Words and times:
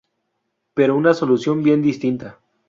Pero 0.73 0.95
una 0.97 1.13
solución 1.13 1.61
bien 1.61 1.83
distinta. 1.83 2.39